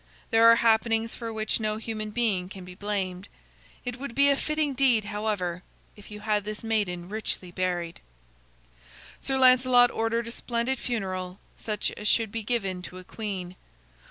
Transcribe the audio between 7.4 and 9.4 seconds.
buried." Sir